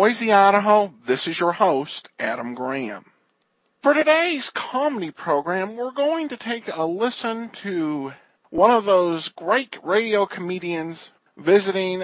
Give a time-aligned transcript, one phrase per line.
[0.00, 3.04] Boise, Idaho, this is your host, Adam Graham.
[3.82, 8.14] For today's comedy program, we're going to take a listen to
[8.48, 12.02] one of those great radio comedians visiting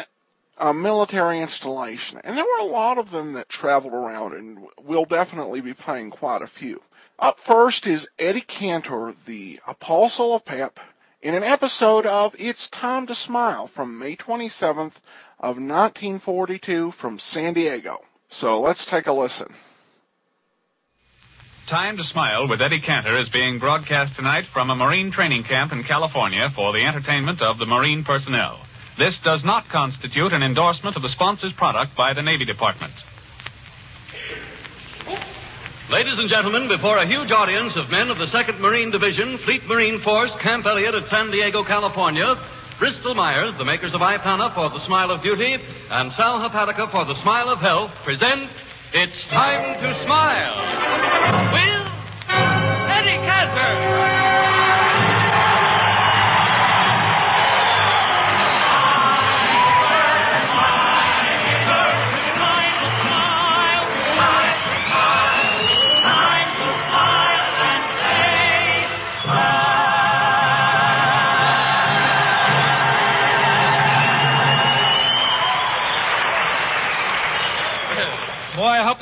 [0.59, 2.20] a military installation.
[2.23, 6.11] And there were a lot of them that traveled around, and we'll definitely be playing
[6.11, 6.83] quite a few.
[7.19, 10.81] Up first is Eddie Cantor, the apostle of pep,
[11.23, 14.92] in an episode of It's Time to Smile from May 27th
[15.39, 17.99] of 1942 from San Diego.
[18.29, 19.53] So let's take a listen.
[21.67, 25.73] Time to Smile with Eddie Cantor is being broadcast tonight from a Marine training camp
[25.73, 28.59] in California for the entertainment of the Marine personnel.
[28.97, 32.93] This does not constitute an endorsement of the sponsor's product by the Navy Department.
[35.91, 39.67] Ladies and gentlemen, before a huge audience of men of the 2nd Marine Division, Fleet
[39.67, 42.39] Marine Force, Camp Elliott at San Diego, California,
[42.78, 45.56] Bristol Myers, the makers of Ipana for the Smile of Beauty,
[45.91, 48.50] and Sal Hepatica for the Smile of Health, present
[48.92, 50.56] It's Time to Smile
[51.52, 51.92] with
[52.28, 54.56] Eddie Cantor.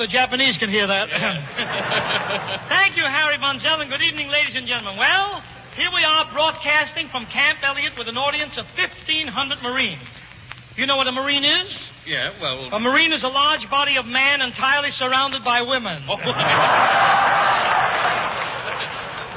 [0.04, 1.08] The Japanese can hear that.
[2.68, 4.98] Thank you, Harry Von Zell, and good evening, ladies and gentlemen.
[4.98, 5.42] Well,
[5.76, 10.02] here we are broadcasting from Camp Elliott with an audience of 1,500 Marines.
[10.76, 11.74] You know what a Marine is?
[12.06, 12.74] Yeah, well.
[12.74, 16.02] A Marine is a large body of man entirely surrounded by women.
[16.06, 16.18] Oh.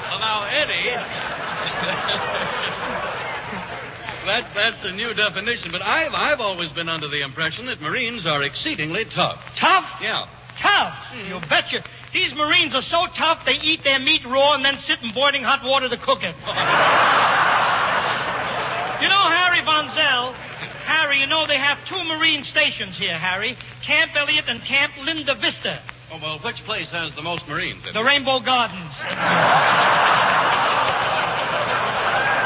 [0.09, 0.89] Well, now, Eddie.
[4.25, 8.25] that, that's a new definition, but I've, I've always been under the impression that Marines
[8.25, 9.55] are exceedingly tough.
[9.57, 9.99] Tough?
[10.01, 10.27] Yeah.
[10.59, 10.93] Tough?
[10.93, 11.29] Hmm.
[11.29, 11.83] You betcha.
[12.13, 15.43] These Marines are so tough they eat their meat raw and then sit in boiling
[15.43, 16.35] hot water to cook it.
[19.01, 20.33] you know, Harry Von Zell,
[20.85, 23.55] Harry, you know they have two Marine stations here, Harry.
[23.83, 25.79] Camp Elliott and Camp Linda Vista.
[26.11, 28.03] Oh, well, which place has the most Marines in The?
[28.03, 28.81] Rainbow Gardens.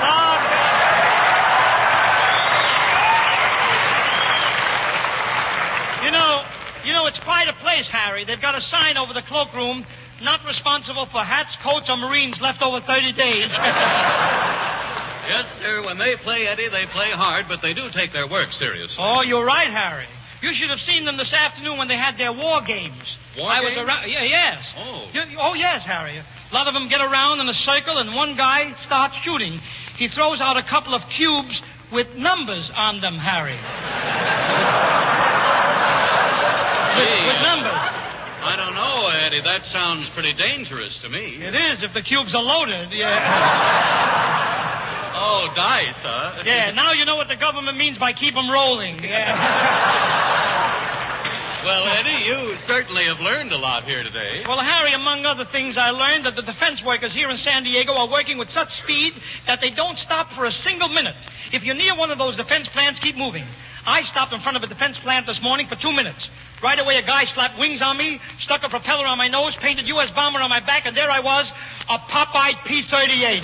[0.03, 0.27] Ah.
[6.03, 6.43] You know,
[6.85, 8.25] you know, it's quite a place, Harry.
[8.25, 9.85] They've got a sign over the cloakroom,
[10.21, 13.49] not responsible for hats, coats, or Marines left over 30 days.
[15.27, 15.83] Yes, sir.
[15.85, 18.97] When they play Eddie, they play hard, but they do take their work seriously.
[18.99, 20.05] oh, you're right, Harry.
[20.41, 22.95] You should have seen them this afternoon when they had their war games.
[23.37, 23.87] War I was games?
[23.87, 24.09] around.
[24.09, 24.65] Yeah, yes.
[24.77, 25.07] Oh.
[25.13, 26.17] You- oh, yes, Harry.
[26.17, 29.61] A lot of them get around in a circle, and one guy starts shooting.
[29.95, 31.61] He throws out a couple of cubes
[31.91, 33.53] with numbers on them, Harry.
[36.97, 37.89] Gee, With numbers.
[38.43, 39.41] I don't know, Eddie.
[39.41, 41.35] That sounds pretty dangerous to me.
[41.35, 42.91] It is if the cubes are loaded.
[42.91, 44.37] Yeah.
[45.23, 46.41] Oh, dice, huh?
[46.43, 46.71] Yeah.
[46.71, 49.03] Now you know what the government means by keep 'em rolling.
[49.03, 50.17] Yeah.
[51.63, 54.43] Well, Eddie, you certainly have learned a lot here today.
[54.47, 57.93] Well, Harry, among other things, I learned that the defense workers here in San Diego
[57.93, 59.13] are working with such speed
[59.45, 61.15] that they don't stop for a single minute.
[61.53, 63.43] If you're near one of those defense plants, keep moving.
[63.85, 66.17] I stopped in front of a defense plant this morning for two minutes.
[66.61, 69.87] Right away, a guy slapped wings on me, stuck a propeller on my nose, painted
[69.87, 70.11] U.S.
[70.13, 71.47] bomber on my back, and there I was,
[71.89, 73.41] a pop-eyed P-38.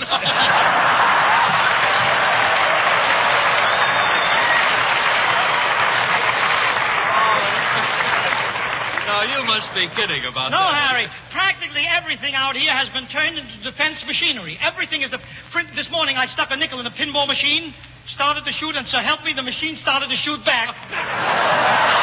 [9.08, 10.90] Now, you must be kidding about No, that.
[10.90, 11.08] Harry.
[11.32, 14.58] Practically everything out here has been turned into defense machinery.
[14.62, 15.10] Everything is.
[15.50, 17.74] For, this morning, I stuck a nickel in a pinball machine,
[18.06, 21.97] started to shoot, and so help me, the machine started to shoot back.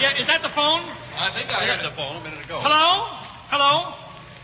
[0.00, 0.84] Yeah, is that the phone?
[1.16, 2.60] I think I heard the phone a minute ago.
[2.60, 3.08] Hello?
[3.48, 3.94] Hello?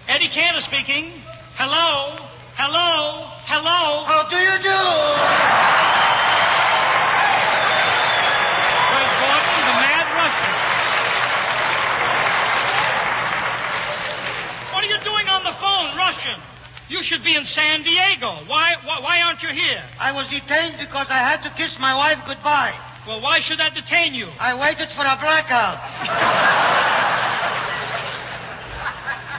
[0.09, 1.13] Eddie Cantor speaking.
[1.61, 2.17] Hello?
[2.57, 3.29] Hello?
[3.45, 4.05] Hello?
[4.09, 4.81] How do you do?
[8.89, 10.53] Greg Gordon, the Mad Russian.
[14.73, 16.41] What are you doing on the phone, Russian?
[16.89, 18.41] You should be in San Diego.
[18.49, 19.83] Why, why, why aren't you here?
[20.01, 22.73] I was detained because I had to kiss my wife goodbye.
[23.07, 24.29] Well, why should that detain you?
[24.39, 25.79] I waited for a blackout.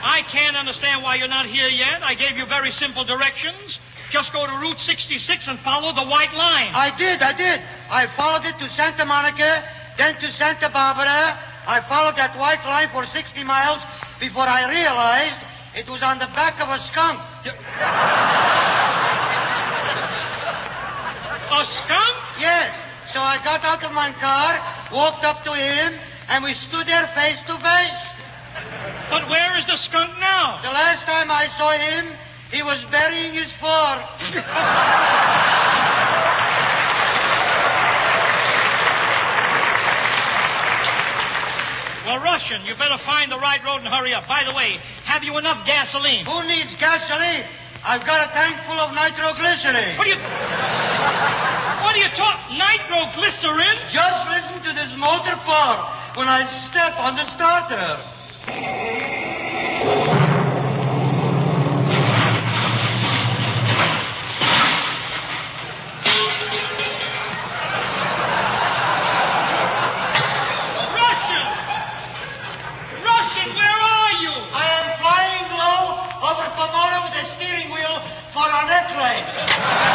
[0.04, 2.02] I can't understand why you're not here yet.
[2.02, 3.78] I gave you very simple directions.
[4.10, 6.74] Just go to Route 66 and follow the white line.
[6.74, 7.62] I did, I did.
[7.90, 9.64] I followed it to Santa Monica,
[9.96, 11.38] then to Santa Barbara.
[11.66, 13.80] I followed that white line for 60 miles
[14.20, 15.40] before I realized
[15.74, 17.18] it was on the back of a skunk.
[21.54, 22.16] A skunk?
[22.40, 22.83] Yes.
[23.14, 24.58] So I got out of my car,
[24.90, 25.94] walked up to him,
[26.28, 28.02] and we stood there face to face.
[29.08, 30.58] But where is the skunk now?
[30.66, 32.10] The last time I saw him,
[32.50, 34.02] he was burying his fork.
[42.02, 44.26] Well, Russian, you better find the right road and hurry up.
[44.26, 46.26] By the way, have you enough gasoline?
[46.26, 47.46] Who needs gasoline?
[47.84, 49.98] I've got a tank full of nitroglycerin.
[49.98, 50.18] What are you...
[51.84, 52.33] What do you talk?
[52.74, 53.76] Nitroglycerin?
[53.92, 55.86] Just listen to this motor pump
[56.16, 58.02] when I step on the starter.
[70.98, 71.46] Russian!
[73.06, 74.34] Russian, where are you?
[74.50, 78.00] I am flying low over Pomona with a steering wheel
[78.32, 79.93] for a neck race.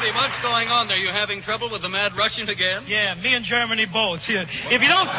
[0.00, 0.96] Eddie, what's going on there?
[0.96, 2.84] You having trouble with the mad Russian again?
[2.88, 4.20] Yeah, me and Germany both.
[4.22, 5.10] If you don't,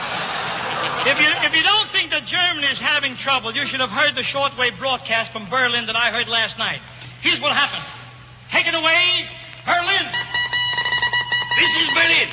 [1.05, 4.15] if you if you don't think that Germany is having trouble, you should have heard
[4.15, 6.81] the shortwave broadcast from Berlin that I heard last night.
[7.21, 7.85] Here's what happened.
[8.49, 9.29] Take it away,
[9.67, 10.07] Berlin.
[11.61, 12.29] This is Berlin.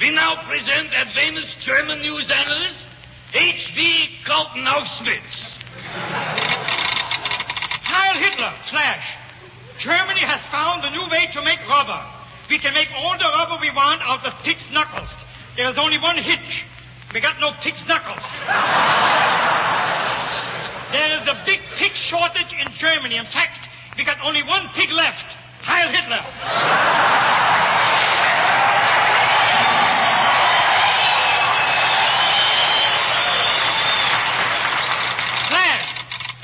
[0.00, 2.80] We now present a famous German news analyst,
[3.32, 4.08] H.D.
[4.26, 5.22] Kaltenau-Schmitz.
[7.86, 9.21] Heil Hitler, slash.
[9.82, 11.98] Germany has found a new way to make rubber.
[12.48, 15.08] We can make all the rubber we want out of pig's knuckles.
[15.56, 16.62] There's only one hitch.
[17.12, 18.22] We got no pig's knuckles.
[20.94, 23.16] There is a big pig shortage in Germany.
[23.16, 23.58] In fact,
[23.98, 25.26] we got only one pig left.
[25.62, 26.22] Heil Hitler.
[35.50, 35.90] Flash,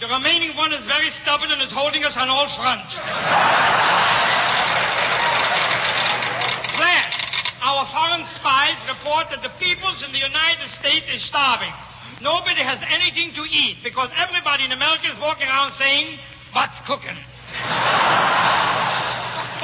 [0.00, 2.92] The remaining one is very stubborn and is holding us on all fronts.
[6.78, 7.14] Flash,
[7.62, 11.72] our foreign spies report that the peoples in the United States is starving.
[12.22, 16.18] Nobody has anything to eat because everybody in America is walking around saying,
[16.52, 17.16] what's cooking?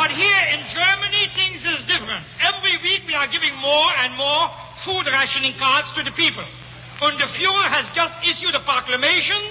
[0.07, 2.23] But here in Germany, things is different.
[2.39, 4.47] Every week we are giving more and more
[4.87, 6.45] food rationing cards to the people.
[7.03, 9.43] And the Fuhrer has just issued a proclamation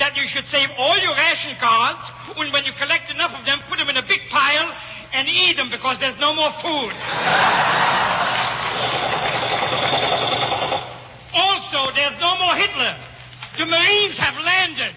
[0.00, 2.00] that you should save all your ration cards,
[2.40, 4.72] and when you collect enough of them, put them in a big pile
[5.12, 6.96] and eat them because there's no more food.
[11.36, 12.96] Also, there's no more Hitler.
[13.60, 14.96] The Marines have landed.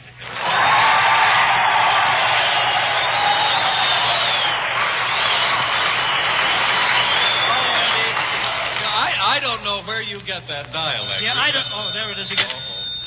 [9.31, 11.23] I, I don't know where you get that dialect.
[11.23, 11.63] Yeah, I don't.
[11.71, 12.51] Oh, there it is again.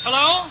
[0.01, 0.49] Hello?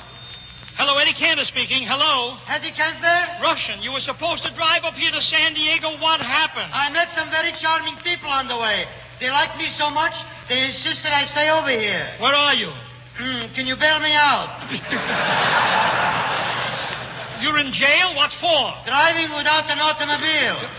[0.78, 1.82] Hello, Eddie Cantor speaking.
[1.82, 2.38] Hello?
[2.46, 5.98] Eddie Kemper, Russian, you were supposed to drive up here to San Diego.
[5.98, 6.70] What happened?
[6.70, 8.86] I met some very charming people on the way.
[9.18, 10.14] They like me so much,
[10.48, 12.06] they insisted I stay over here.
[12.22, 12.70] Where are you?
[13.18, 14.54] Hmm, can you bail me out?
[17.42, 18.14] You're in jail?
[18.14, 18.78] What for?
[18.86, 20.70] Driving without an automobile.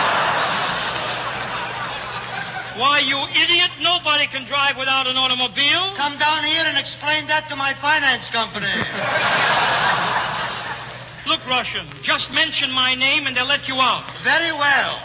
[2.80, 5.96] Why, you idiot, nobody can drive without an automobile.
[6.00, 8.72] Come down here and explain that to my finance company.
[11.28, 14.08] Look, Russian, just mention my name and they'll let you out.
[14.24, 15.04] Very well.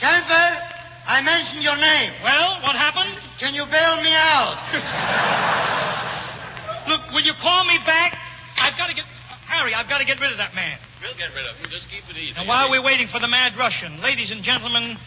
[0.00, 0.58] Kemper,
[1.06, 2.10] I mentioned your name.
[2.24, 3.14] Well, what happened?
[3.38, 4.58] Can you bail me out?
[6.90, 8.18] Look, will you call me back?
[8.58, 9.04] I've got to get...
[9.46, 10.76] Harry, I've got to get rid of that man.
[11.00, 11.70] We'll get rid of him.
[11.70, 12.34] Just keep it easy.
[12.36, 14.98] And while we're waiting for the mad Russian, ladies and gentlemen,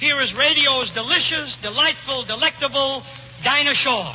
[0.00, 3.02] here is radio's delicious, delightful, delectable
[3.44, 4.14] Dinah Shore.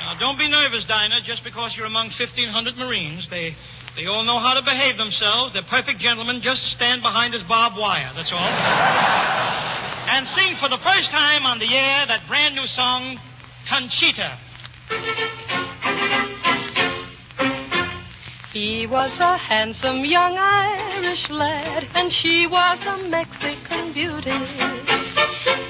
[0.00, 3.30] Now, don't be nervous, Dinah, just because you're among 1,500 Marines.
[3.30, 3.54] They,
[3.96, 5.54] they all know how to behave themselves.
[5.54, 6.42] They're perfect gentlemen.
[6.42, 8.38] Just stand behind this barbed wire, that's all.
[8.38, 13.18] and sing for the first time on the air that brand new song,
[13.66, 14.36] Conchita.
[18.52, 24.32] He was a handsome young Irish lad, and she was a Mexican beauty.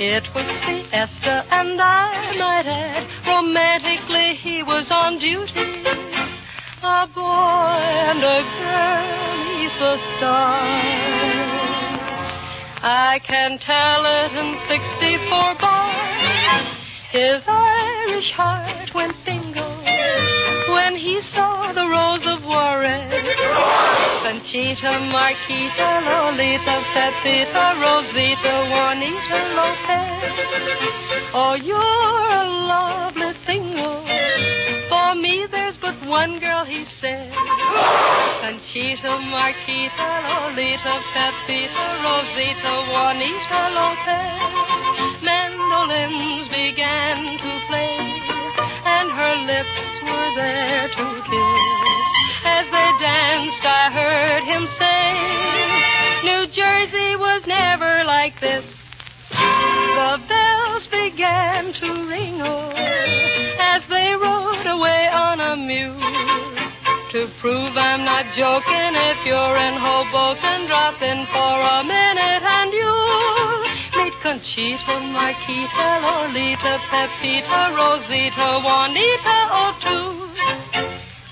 [0.00, 5.84] It was fiesta, and I might add, romantically he was on duty.
[6.82, 10.62] A boy and a girl, he's a star.
[12.82, 16.76] I can tell it in 64 bars.
[17.12, 19.49] His Irish heart went bingo
[20.72, 23.02] when he saw the Rose of Warren.
[24.24, 30.10] Conchita, Marquita, Lolita, Pepita, Rosita, Juanita, Lopez.
[31.32, 33.92] Oh, you're a lovely thingo.
[34.88, 37.32] For me, there's but one girl, he said.
[38.42, 44.50] Conchita, Marquita, Lolita, Pepita, Rosita, Juanita, Lopez.
[45.22, 47.79] Mandolins began to play,
[50.34, 51.80] there to kiss.
[52.44, 55.04] As they danced, I heard him say,
[56.28, 58.64] New Jersey was never like this.
[59.30, 66.00] The bells began to ring as they rode away on a mule.
[67.12, 72.72] To prove I'm not joking, if you're in Hoboken, drop in for a minute and
[72.72, 73.39] you'll
[74.22, 80.12] Conchita, Marquita, Lolita, Pepita, Rosita, Juanita, oh two.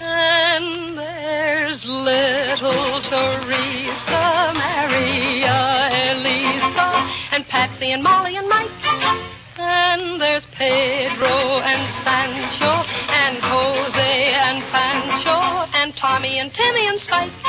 [0.00, 6.88] And there's little Teresa, Maria, Elisa,
[7.33, 8.71] and Patsy and Molly and Mike.
[9.59, 12.73] And there's Pedro and Sancho
[13.11, 17.48] and Jose and Pancho and Tommy and Timmy and Spike.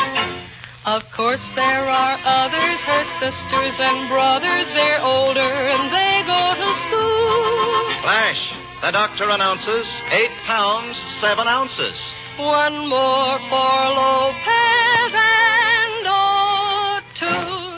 [0.89, 4.65] Of course there are others, her sisters and brothers.
[4.73, 8.01] They're older and they go to school.
[8.01, 8.41] Flash,
[8.81, 11.93] the doctor announces eight pounds, seven ounces.
[12.37, 17.69] One more for Lopez and O'Toole.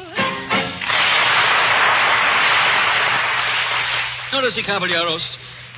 [4.30, 5.24] Señores y caballeros,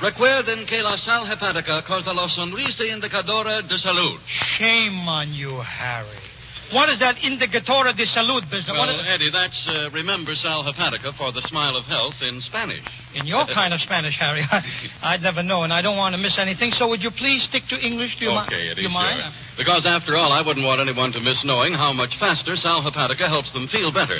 [0.00, 4.20] recuerden que la sal hepática causa la sonrisa indicadora de salud.
[4.28, 6.23] Shame on you, Harry.
[6.72, 8.68] What is that indicatora de salud business?
[8.76, 12.82] Well, is- Eddie, that's uh, remember sal hepatica for the smile of health in Spanish.
[13.14, 14.64] in your kind of Spanish, Harry, I,
[15.02, 16.72] I'd never know, and I don't want to miss anything.
[16.72, 18.18] So would you please stick to English?
[18.18, 19.32] Do you mi- okay, Eddie, you mind?
[19.56, 23.28] Because after all, I wouldn't want anyone to miss knowing how much faster sal hepatica
[23.28, 24.18] helps them feel better.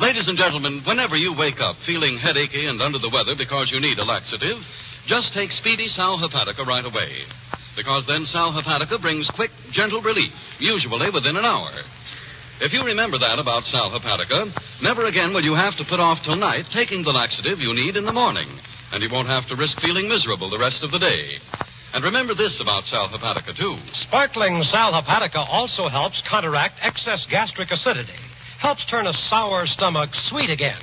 [0.00, 3.80] Ladies and gentlemen, whenever you wake up feeling headachy and under the weather because you
[3.80, 4.58] need a laxative,
[5.06, 7.24] just take Speedy Sal Hepatica right away.
[7.74, 11.70] Because then Sal Hepatica brings quick, gentle relief, usually within an hour.
[12.60, 14.52] If you remember that about Sal Hepatica,
[14.82, 17.96] never again will you have to put off till night taking the laxative you need
[17.96, 18.48] in the morning,
[18.92, 21.38] and you won't have to risk feeling miserable the rest of the day.
[21.94, 23.76] And remember this about Sal Hepatica, too.
[23.94, 28.12] Sparkling Sal Hepatica also helps counteract excess gastric acidity.
[28.58, 30.78] Helps turn a sour stomach sweet again.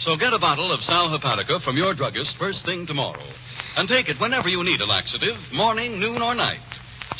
[0.00, 3.22] So get a bottle of Sal Hepatica from your druggist first thing tomorrow.
[3.76, 6.60] And take it whenever you need a laxative, morning, noon, or night.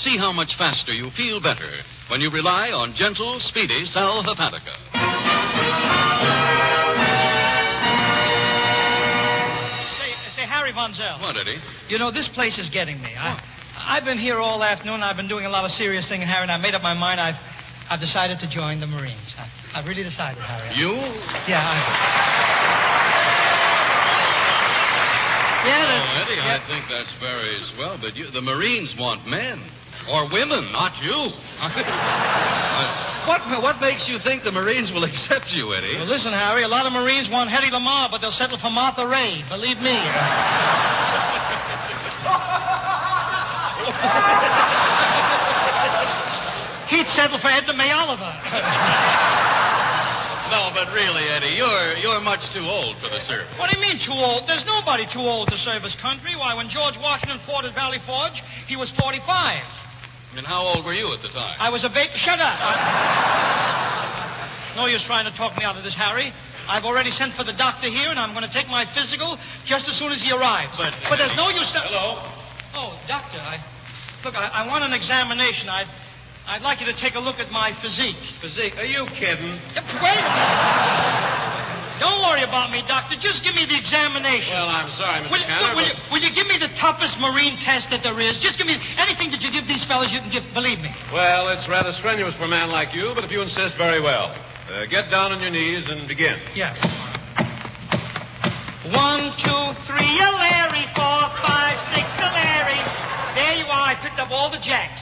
[0.05, 1.69] See how much faster you feel better
[2.09, 4.75] when you rely on gentle, speedy Sal Hepatica.
[9.99, 11.19] Say, say, Harry Von Zell.
[11.19, 11.59] What, Eddie?
[11.89, 13.11] You know, this place is getting me.
[13.19, 13.41] I,
[13.77, 15.03] I've been here all afternoon.
[15.03, 17.21] I've been doing a lot of serious thinking, Harry, and I made up my mind.
[17.21, 17.37] I've,
[17.91, 19.35] I've decided to join the Marines.
[19.39, 20.77] I, I've really decided, Harry.
[20.79, 20.95] You?
[21.49, 21.65] Yeah.
[21.67, 23.24] I,
[25.67, 25.85] yeah.
[25.85, 29.61] Oh, that- Eddie, I think that's very swell, but you, the Marines want men.
[30.11, 31.15] Or women, not you.
[33.27, 35.97] what, what makes you think the Marines will accept you, Eddie?
[35.97, 36.63] Well, listen, Harry.
[36.63, 39.43] A lot of Marines want Hedy Lamarr, but they'll settle for Martha Raye.
[39.49, 39.97] Believe me.
[46.89, 49.34] He'd settle for Edna May Oliver.
[50.51, 53.47] No, but really, Eddie, you're you're much too old for the service.
[53.59, 54.47] What do you mean too old?
[54.47, 56.37] There's nobody too old to serve his country.
[56.37, 59.63] Why, when George Washington fought at Valley Forge, he was 45.
[60.37, 61.57] And how old were you at the time?
[61.59, 62.11] I was a baby.
[62.17, 62.59] Shut up.
[62.61, 66.33] I- No use trying to talk me out of this, Harry.
[66.69, 69.89] I've already sent for the doctor here, and I'm going to take my physical just
[69.89, 70.73] as soon as he arrives.
[70.77, 71.71] But- but there's no use.
[71.73, 71.79] To...
[71.81, 72.19] Hello?
[72.75, 73.61] Oh, doctor, I
[74.25, 74.35] look.
[74.37, 75.69] I, I want an examination.
[75.69, 75.87] I'd
[76.47, 78.17] I'd like you to take a look at my physique.
[78.41, 78.77] Physique?
[78.79, 79.53] Are you kidding?
[79.75, 79.81] Wait.
[79.81, 82.01] a minute.
[82.01, 83.17] Don't worry about me, doctor.
[83.17, 84.53] Just give me the examination.
[84.53, 85.31] Well, I'm sorry, Mr.
[85.31, 88.03] Will, you- Cantor, will, but- you, will you give me the toughest marine test that
[88.03, 88.37] there is?
[88.39, 90.93] Just give me anything that you give these fellas you can give, believe me.
[91.13, 94.35] Well, it's rather strenuous for a man like you, but if you insist, very well.
[94.71, 96.39] Uh, get down on your knees and begin.
[96.55, 96.75] Yeah.
[98.93, 100.85] One, two, three, a Larry.
[100.95, 102.81] Four, five, six, a Larry.
[103.35, 103.87] There you are.
[103.89, 105.01] I picked up all the jacks.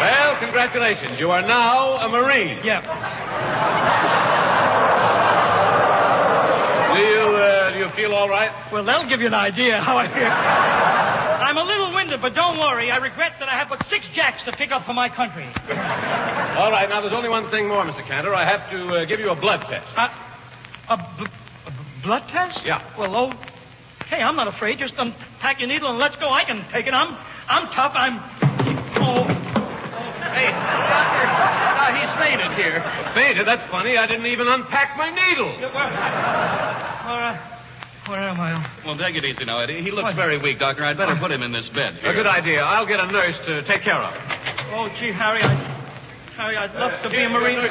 [0.00, 1.20] Well, congratulations.
[1.20, 2.58] You are now a Marine.
[2.64, 2.82] Yep.
[6.90, 8.50] Do you, uh, do you feel all right?
[8.72, 10.26] Well, that'll give you an idea how I feel.
[11.46, 12.90] I'm a little winded, but don't worry.
[12.90, 15.44] I regret that I have but six jacks to pick up for my country.
[16.58, 18.02] All right, now there's only one thing more, Mr.
[18.06, 18.34] Cantor.
[18.34, 19.86] I have to uh, give you a blood test.
[19.96, 20.08] Uh,
[20.90, 21.26] A, b-
[21.66, 22.60] a b- blood test?
[22.64, 22.82] Yeah.
[22.98, 23.32] Well, oh,
[24.06, 24.78] hey, I'm not afraid.
[24.78, 26.30] Just unpack your needle and let's go.
[26.30, 26.94] I can take it.
[26.94, 27.16] I'm,
[27.48, 27.92] I'm tough.
[27.94, 28.20] I'm.
[29.02, 29.24] Oh,
[30.34, 31.24] Hey, doctor.
[31.76, 32.80] Now he's fainted here.
[33.14, 33.46] Fainted?
[33.46, 33.96] That's funny.
[33.96, 35.48] I didn't even unpack my needle.
[35.48, 35.90] Uh, where,
[37.06, 37.34] where,
[38.06, 38.66] where am I?
[38.84, 39.82] Well, take it easy now, Eddie.
[39.82, 40.84] He looks very weak, Doctor.
[40.84, 41.96] I'd better put him in this bed.
[42.04, 42.62] A good idea.
[42.62, 44.38] I'll get a nurse to take care of him.
[44.72, 45.54] Oh, gee, Harry, I,
[46.36, 47.70] Harry, I'd love to be a uh, Marine.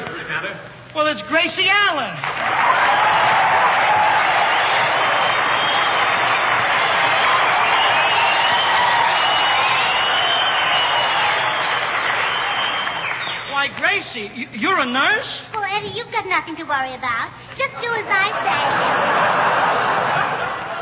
[0.94, 3.29] Well, it's Gracie Allen.
[13.90, 15.26] Gracie, you- you're a nurse?
[15.52, 17.26] Well, Eddie, you've got nothing to worry about.
[17.58, 18.30] Just do as I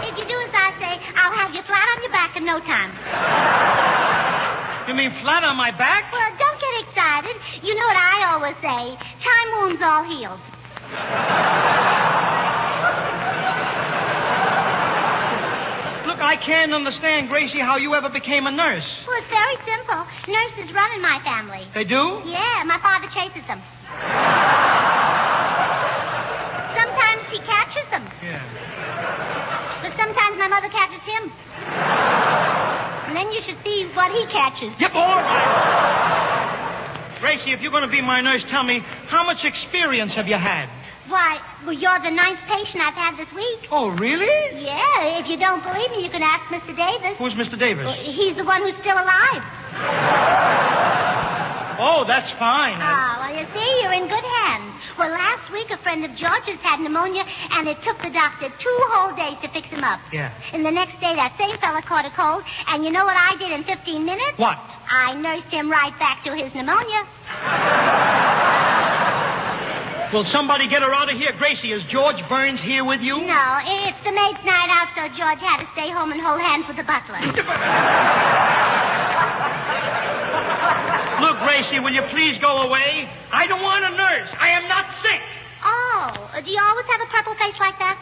[0.03, 0.09] say.
[0.09, 2.61] If you do as I say, I'll have you flat on your back in no
[2.61, 2.93] time.
[4.87, 6.13] You mean flat on my back?
[6.13, 7.37] Well, don't get excited.
[7.63, 8.99] You know what I always say.
[9.25, 10.41] Time wounds all healed.
[16.29, 18.85] I can't understand, Gracie, how you ever became a nurse.
[19.07, 20.05] Well, it's very simple.
[20.29, 21.65] Nurses run in my family.
[21.73, 22.21] They do?
[22.27, 23.59] Yeah, my father chases them.
[26.77, 28.43] Sometimes he catches them, Yeah.
[29.81, 31.33] but sometimes my mother catches him.
[33.09, 34.79] And then you should see what he catches.
[34.79, 37.17] Yep, all right.
[37.21, 40.37] Gracie, if you're going to be my nurse, tell me, how much experience have you
[40.37, 40.69] had?
[41.09, 43.69] Why, well, you're the ninth patient I've had this week.
[43.73, 44.27] Oh, really?
[44.63, 46.77] Yeah, if you don't believe me, you can ask Mr.
[46.77, 47.17] Davis.
[47.19, 47.59] Who's Mr.
[47.59, 47.87] Davis?
[47.87, 49.43] Well, He's the one who's still alive.
[51.81, 52.77] Oh, that's fine.
[52.77, 54.75] Ah, well, you see, you're in good hands.
[54.99, 58.79] Well, last week a friend of George's had pneumonia, and it took the doctor two
[58.91, 60.01] whole days to fix him up.
[60.13, 60.33] Yeah.
[60.53, 63.37] And the next day, that same fella caught a cold, and you know what I
[63.37, 64.37] did in 15 minutes?
[64.37, 64.59] What?
[64.91, 67.07] I nursed him right back to his pneumonia.
[70.13, 71.33] Will somebody get her out of here?
[71.37, 73.21] Gracie, is George Burns here with you?
[73.21, 76.67] No, it's the maid's night out, so George had to stay home and hold hands
[76.67, 77.21] with the butler.
[81.21, 83.07] Look, Gracie, will you please go away?
[83.31, 84.29] I don't want a nurse.
[84.41, 85.21] I am not sick.
[85.63, 87.99] Oh, uh, do you always have a purple face like that?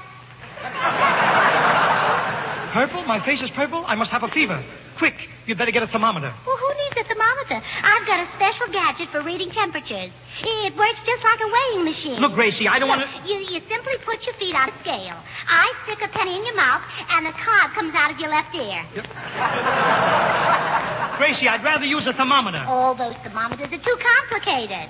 [2.73, 3.03] Purple?
[3.03, 3.83] My face is purple?
[3.85, 4.62] I must have a fever.
[4.97, 6.33] Quick, you'd better get a thermometer.
[6.47, 7.66] Well, who needs a thermometer?
[7.83, 10.12] I've got a special gadget for reading temperatures.
[10.42, 12.20] It works just like a weighing machine.
[12.20, 13.09] Look, Gracie, I don't want to.
[13.29, 15.16] You, you simply put your feet on a scale.
[15.49, 18.55] I stick a penny in your mouth, and the card comes out of your left
[18.55, 18.85] ear.
[21.16, 22.62] Gracie, I'd rather use a thermometer.
[22.68, 24.87] All those thermometers are too complicated.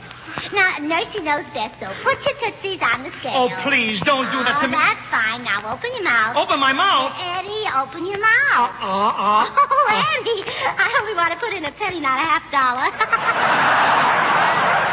[0.52, 3.46] Now, Nursey knows best, so put your tootsies on the scale.
[3.46, 4.74] Oh, please, don't do that Oh, to me.
[4.74, 5.44] that's fine.
[5.44, 6.36] Now, open your mouth.
[6.36, 7.12] Open my mouth.
[7.14, 8.74] Eddie, open your mouth.
[8.82, 8.90] Uh-uh.
[8.90, 9.46] uh-uh.
[9.70, 9.86] Oh,
[10.18, 12.90] Andy, I only want to put in a penny, not a half dollar.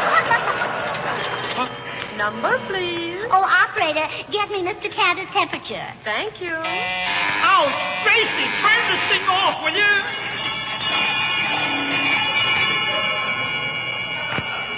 [2.16, 3.26] Number, please.
[3.30, 4.90] oh, operator, get me Mr.
[4.90, 5.84] Cantor's temperature.
[6.04, 6.52] Thank you.
[6.54, 7.74] Ouch!
[8.04, 9.92] Gracie, turn this thing off, will you?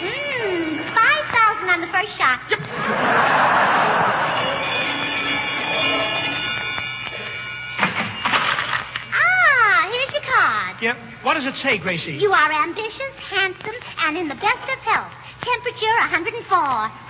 [0.01, 2.41] Mmm, 5,000 on the first shot.
[9.13, 10.77] Ah, here's your card.
[10.83, 10.97] Yep.
[11.23, 12.15] What does it say, Gracie?
[12.15, 15.13] You are ambitious, handsome, and in the best of health.
[15.43, 17.06] Temperature 104.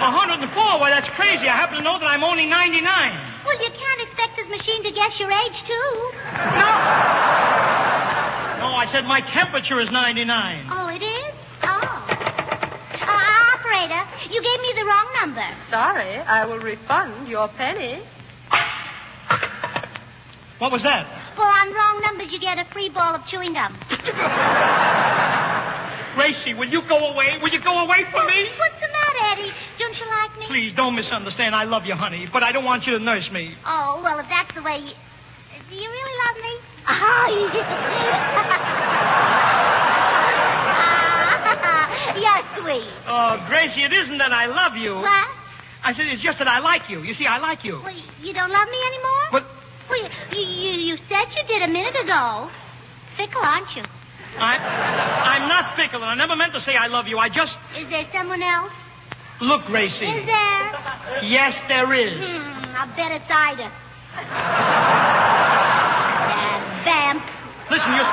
[0.00, 0.80] 104?
[0.80, 1.48] Why, that's crazy.
[1.48, 2.82] I happen to know that I'm only 99.
[3.44, 5.90] Well, you can't expect this machine to guess your age, too.
[6.56, 6.70] No.
[8.60, 10.66] No, I said my temperature is 99.
[10.70, 11.34] Oh, it is?
[11.62, 12.06] Oh.
[13.00, 14.02] Uh, operator,
[14.32, 15.46] you gave me the wrong number.
[15.70, 18.00] Sorry, I will refund your penny.
[20.58, 21.06] What was that?
[21.36, 23.74] For on wrong numbers, you get a free ball of chewing gum.
[26.14, 27.38] Gracie, will you go away?
[27.40, 28.48] Will you go away from me?
[28.48, 29.52] Oh, what's the matter, Eddie?
[29.78, 30.46] Don't you like me?
[30.46, 31.54] Please, don't misunderstand.
[31.54, 33.52] I love you, honey, but I don't want you to nurse me.
[33.66, 34.92] Oh, well, if that's the way you...
[35.68, 36.58] Do you really love me?
[36.88, 37.50] Oh,
[42.16, 42.88] You're sweet.
[43.06, 44.96] Oh, Gracie, it isn't that I love you.
[44.96, 45.28] What?
[45.82, 47.02] I said it's just that I like you.
[47.02, 47.80] You see, I like you.
[47.82, 49.22] Well, you don't love me anymore?
[49.32, 49.44] But
[49.88, 52.50] Well, you, you, you said you did a minute ago.
[53.16, 53.82] Fickle, aren't you?
[54.38, 54.56] I,
[55.34, 57.18] I'm not fickle, and I never meant to say I love you.
[57.18, 58.72] I just Is there someone else?
[59.40, 60.06] look, Gracie.
[60.06, 60.72] Is there?
[61.22, 62.18] Yes, there is.
[62.18, 63.70] Hmm, I bet it's Ida.
[66.30, 67.24] That vamp.
[67.70, 68.08] Listen, you're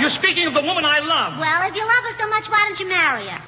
[0.00, 1.38] you're speaking of the woman I love.
[1.38, 3.40] Well, if you love her so much, why don't you marry her?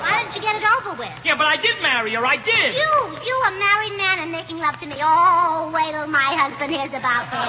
[0.00, 1.12] Why don't you get it over with?
[1.24, 2.24] Yeah, but I did marry her.
[2.24, 2.74] I did.
[2.74, 4.94] You, you a married man and making love to me.
[5.00, 7.40] Oh, wait till my husband hears about this.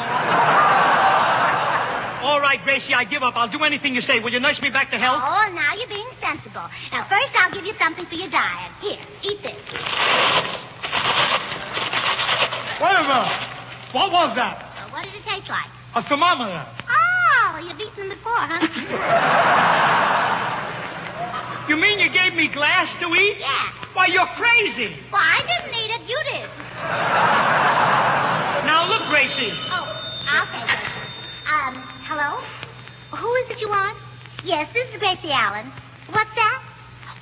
[2.26, 3.36] All right, Gracie, I give up.
[3.36, 4.20] I'll do anything you say.
[4.20, 5.22] Will you nurse me back to health?
[5.24, 6.64] Oh, now you're being sensible.
[6.92, 8.72] Now, first I'll give you something for your diet.
[8.82, 9.56] Here, eat this.
[12.82, 13.42] Wait a minute.
[13.94, 14.58] What was that?
[14.76, 15.70] Well, what did it taste like?
[15.96, 16.66] A thermometer.
[16.90, 20.32] Oh, you've eaten them before, huh?
[21.68, 23.38] You mean you gave me glass to eat?
[23.40, 23.72] Yeah.
[23.94, 24.96] Why, you're crazy.
[25.12, 26.02] Well, I didn't eat it.
[26.08, 26.50] You did.
[28.66, 29.50] Now, look, Gracie.
[29.74, 29.86] Oh,
[30.30, 30.86] I'll take it.
[31.50, 31.74] Um,
[32.06, 32.38] hello?
[33.18, 33.98] Who is it you want?
[34.44, 35.66] Yes, this is Gracie Allen.
[36.12, 36.62] What's that?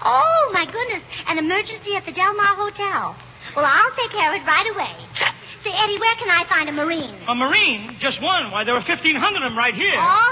[0.03, 1.03] Oh, my goodness.
[1.27, 3.15] An emergency at the Del Mar Hotel.
[3.55, 4.91] Well, I'll take care of it right away.
[5.63, 7.15] Say, Eddie, where can I find a Marine?
[7.29, 7.95] A Marine?
[7.99, 8.51] Just one?
[8.51, 9.95] Why, there are 1,500 of them right here.
[9.95, 10.31] All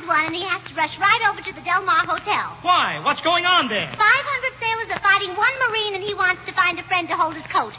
[0.00, 2.56] is one, and he has to rush right over to the Del Mar Hotel.
[2.62, 3.00] Why?
[3.02, 3.86] What's going on there?
[3.86, 3.98] 500
[4.58, 7.46] sailors are fighting one Marine, and he wants to find a friend to hold his
[7.46, 7.74] coat.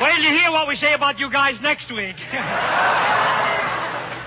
[0.00, 2.16] Wait till you hear what we say about you guys next week.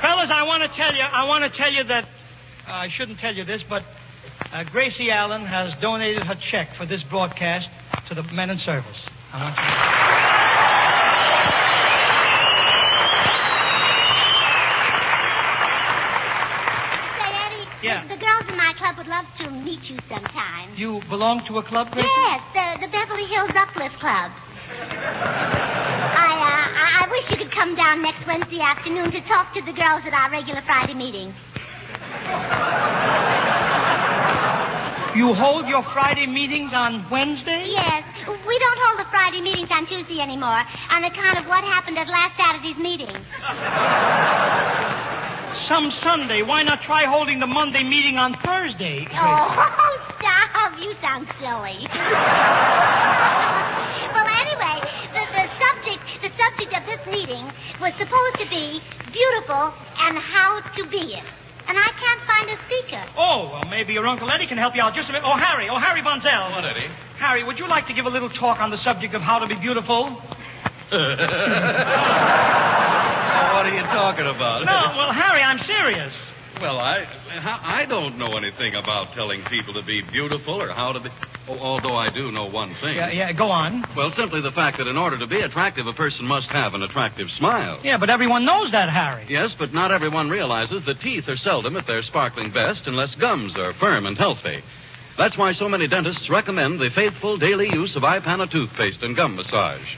[0.01, 2.05] Fellas, I want to tell you, I want to tell you that,
[2.67, 3.83] uh, I shouldn't tell you this, but
[4.53, 7.67] uh, Gracie Allen has donated her check for this broadcast
[8.07, 9.05] to the men in service.
[9.31, 10.79] I want you
[17.19, 18.01] Say, Eddie, Yeah.
[18.03, 20.69] the, the girls in my club would love to meet you sometime.
[20.75, 22.07] You belong to a club, Gracie?
[22.09, 24.31] Yes, the, the Beverly Hills Uplift Club.
[24.71, 26.47] I, uh,
[26.85, 30.03] I, I wish you could come down next Wednesday afternoon to talk to the girls
[30.05, 31.33] at our regular Friday meeting.
[35.15, 37.69] You hold your Friday meetings on Wednesday?
[37.71, 41.97] Yes, we don't hold the Friday meetings on Tuesday anymore on account of what happened
[41.97, 43.09] at last Saturday's meeting.
[45.67, 46.43] Some Sunday.
[46.43, 49.07] Why not try holding the Monday meeting on Thursday?
[49.13, 50.79] Oh, stop.
[50.79, 51.87] You sound silly.
[51.91, 51.99] well,
[54.39, 54.79] anyway,
[55.11, 57.43] the, the subject the subject of this meeting
[57.81, 61.23] was supposed to be beautiful and how to be it.
[61.67, 63.03] And I can't find a speaker.
[63.17, 65.27] Oh, well, maybe your Uncle Eddie can help you out just a minute.
[65.27, 65.69] Oh, Harry.
[65.69, 66.51] Oh, Harry Von Zell.
[66.51, 66.89] What, Eddie?
[67.17, 69.47] Harry, would you like to give a little talk on the subject of how to
[69.47, 70.09] be beautiful?
[70.89, 71.19] what
[73.65, 74.65] are you talking about?
[74.65, 76.13] No, well, Harry, I'm serious.
[76.59, 80.99] Well, I I don't know anything about telling people to be beautiful or how to
[80.99, 81.09] be.
[81.47, 82.95] Oh, although I do know one thing.
[82.95, 83.85] Yeah, yeah, go on.
[83.95, 86.83] Well, simply the fact that in order to be attractive, a person must have an
[86.83, 87.79] attractive smile.
[87.83, 89.25] Yeah, but everyone knows that, Harry.
[89.27, 93.57] Yes, but not everyone realizes that teeth are seldom at their sparkling best unless gums
[93.57, 94.61] are firm and healthy.
[95.17, 99.35] That's why so many dentists recommend the faithful daily use of Ipana toothpaste and gum
[99.35, 99.95] massage.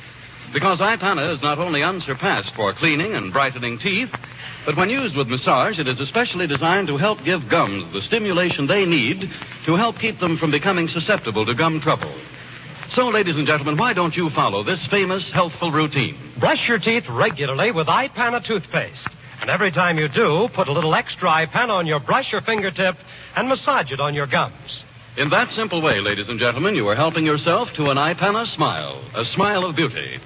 [0.54, 4.13] Because Ipana is not only unsurpassed for cleaning and brightening teeth,
[4.65, 8.67] but when used with massage, it is especially designed to help give gums the stimulation
[8.67, 9.30] they need
[9.65, 12.13] to help keep them from becoming susceptible to gum trouble.
[12.93, 16.17] So, ladies and gentlemen, why don't you follow this famous healthful routine?
[16.38, 19.08] Brush your teeth regularly with Ipana toothpaste.
[19.39, 22.97] And every time you do, put a little extra Ipana on your brush or fingertip
[23.36, 24.84] and massage it on your gums.
[25.17, 29.02] In that simple way, ladies and gentlemen, you are helping yourself to an Ipana smile,
[29.15, 30.19] a smile of beauty.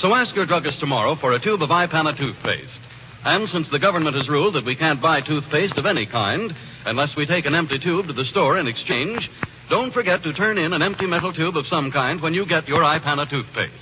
[0.00, 2.81] So ask your druggist tomorrow for a tube of Ipana toothpaste.
[3.24, 6.54] And since the government has ruled that we can't buy toothpaste of any kind
[6.84, 9.30] unless we take an empty tube to the store in exchange,
[9.68, 12.66] don't forget to turn in an empty metal tube of some kind when you get
[12.66, 13.72] your Ipana toothpaste.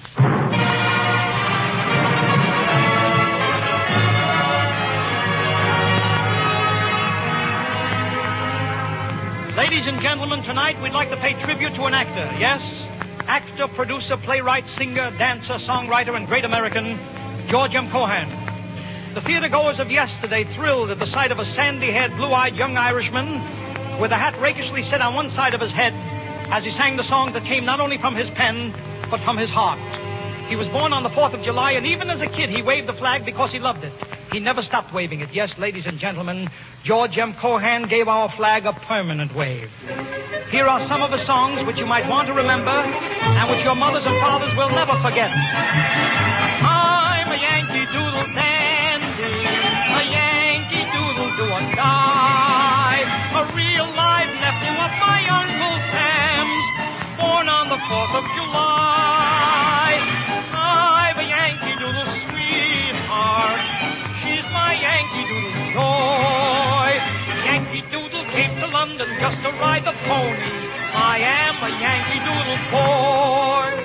[9.56, 12.38] Ladies and gentlemen, tonight we'd like to pay tribute to an actor.
[12.38, 12.62] Yes,
[13.26, 16.98] actor, producer, playwright, singer, dancer, songwriter, and great American,
[17.48, 17.90] George M.
[17.90, 18.49] Cohan.
[19.14, 23.40] The theatergoers of yesterday thrilled at the sight of a sandy-haired, blue-eyed young Irishman
[24.00, 25.92] with a hat rakishly set on one side of his head
[26.52, 28.72] as he sang the song that came not only from his pen,
[29.10, 29.80] but from his heart.
[30.48, 32.86] He was born on the 4th of July, and even as a kid, he waved
[32.86, 33.92] the flag because he loved it.
[34.32, 35.32] He never stopped waving it.
[35.32, 36.48] Yes, ladies and gentlemen,
[36.84, 37.34] George M.
[37.34, 39.70] Cohan gave our flag a permanent wave.
[40.50, 43.74] Here are some of the songs which you might want to remember and which your
[43.74, 45.30] mothers and fathers will never forget.
[46.62, 48.79] I'm a Yankee Doodle dandy,
[51.40, 53.00] do or die,
[53.32, 56.68] a real live nephew of my Uncle Sam's,
[57.16, 59.96] born on the 4th of July.
[60.52, 63.64] I'm a Yankee Doodle sweetheart,
[64.20, 67.00] she's my Yankee Doodle joy.
[67.48, 70.52] Yankee Doodle came to London just to ride the pony.
[70.92, 73.80] I am a Yankee Doodle boy.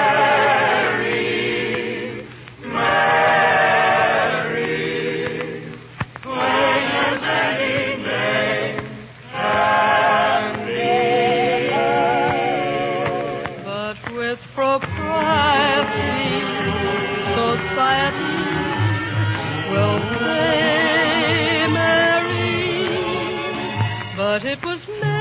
[24.26, 25.15] But it was Mary,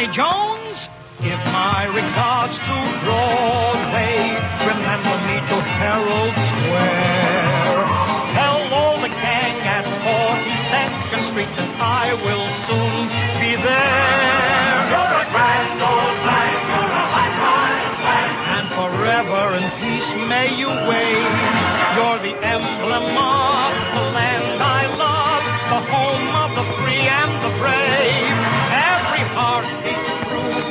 [0.00, 0.78] Johnny Jones,
[1.20, 4.32] give my regards to Broadway.
[4.64, 7.84] Remember me to Herald Square.
[8.32, 12.89] Hello, the gang at 42nd Street, and I will soon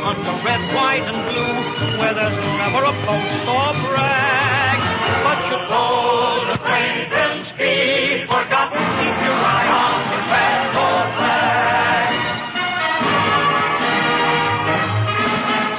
[0.10, 1.58] under red, white, and blue,
[2.00, 4.80] where there's never a post or brag.
[5.26, 12.10] But you hold acquaintance be forgotten, keep your eye on the grand old flag.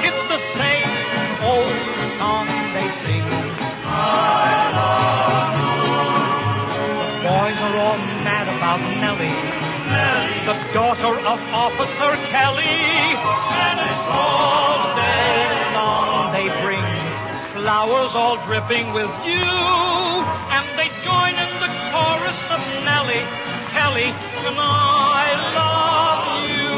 [0.07, 0.95] It's the same
[1.51, 1.75] old
[2.15, 3.27] song they sing.
[3.83, 5.59] I love.
[7.03, 9.39] The boys are all mad about Nellie.
[9.91, 10.39] Nellie.
[10.47, 12.60] The daughter of Officer Kelly.
[17.71, 19.07] Flowers all dripping with.
[19.07, 22.59] And they join in the chorus of
[23.71, 26.75] Kelly, and I love you.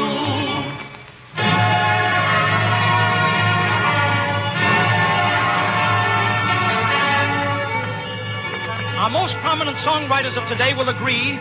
[9.00, 11.32] Our most prominent songwriters of today will agree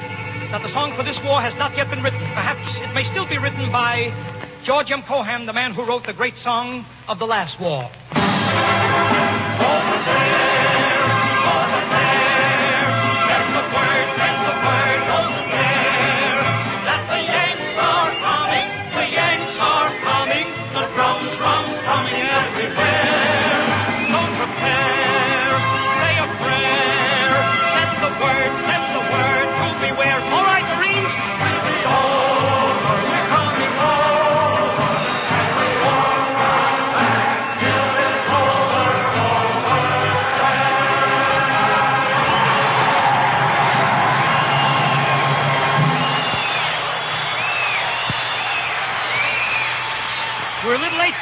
[0.50, 2.20] that the song for this war has not yet been written.
[2.20, 4.12] Perhaps it may still be written by
[4.66, 5.04] George M.
[5.04, 7.92] Cohan, the man who wrote the great song of the last war.
[9.60, 9.93] All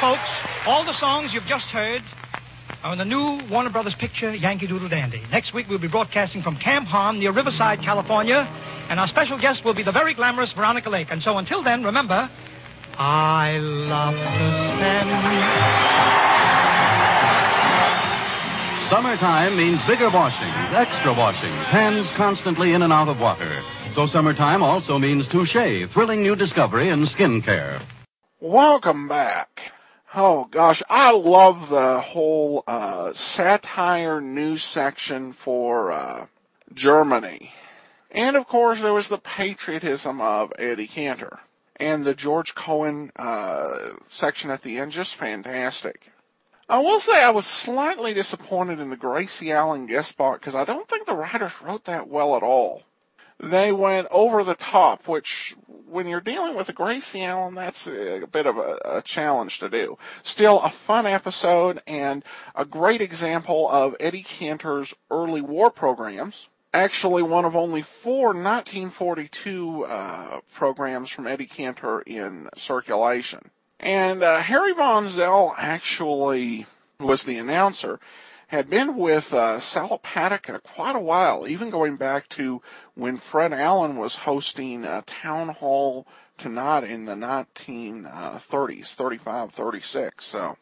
[0.02, 0.28] folks.
[0.66, 2.02] All the songs you've just heard
[2.82, 5.22] are in the new Warner Brothers picture, Yankee Doodle Dandy.
[5.30, 8.48] Next week, we'll be broadcasting from Camp Haan near Riverside, California,
[8.88, 11.12] and our special guest will be the very glamorous Veronica Lake.
[11.12, 12.28] And so until then, remember,
[12.98, 15.10] I love to spend
[18.90, 23.62] Summertime means bigger washing, extra washing, hands constantly in and out of water.
[23.94, 27.80] So summertime also means Toushay, thrilling new discovery in skin care.
[28.40, 29.72] Welcome back.
[30.14, 36.26] Oh gosh, I love the whole uh, satire news section for uh,
[36.74, 37.50] Germany.
[38.10, 41.38] And of course there was the patriotism of Eddie Cantor.
[41.76, 46.06] And the George Cohan uh, section at the end, just fantastic.
[46.68, 50.66] I will say I was slightly disappointed in the Gracie Allen guest spot because I
[50.66, 52.82] don't think the writers wrote that well at all.
[53.40, 55.56] They went over the top, which
[55.92, 59.68] when you're dealing with a Gracie Allen, that's a bit of a, a challenge to
[59.68, 59.98] do.
[60.22, 62.24] Still a fun episode and
[62.54, 66.48] a great example of Eddie Cantor's early war programs.
[66.74, 73.50] actually one of only four 1942 uh, programs from Eddie Cantor in circulation.
[73.78, 76.66] And uh, Harry Von Zell actually
[76.98, 78.00] was the announcer,
[78.52, 82.60] had been with uh, Sal Hepatica quite a while, even going back to
[82.94, 90.24] when Fred Allen was hosting a Town Hall Tonight in the 1930s, 35, 36.
[90.24, 90.56] So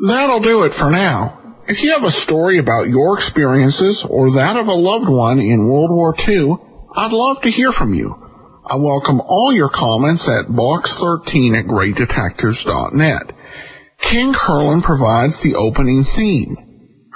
[0.00, 1.56] That'll do it for now.
[1.68, 5.68] If you have a story about your experiences or that of a loved one in
[5.68, 6.56] World War II,
[6.96, 8.16] I'd love to hear from you.
[8.64, 13.36] I welcome all your comments at box13 at greatdetectives.net.
[14.00, 16.56] Ken Curlin provides the opening theme.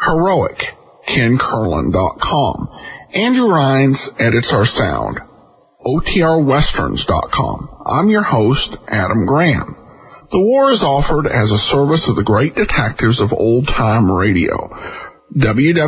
[0.01, 0.75] Heroic,
[1.07, 2.69] KenCurlin.com.
[3.15, 5.19] Andrew Rhynes edits our sound.
[5.85, 7.69] OTRWesterns.com.
[7.87, 9.77] I'm your host, Adam Graham.
[10.31, 14.69] The war is offered as a service of the great detectives of old time radio.
[15.37, 15.79] www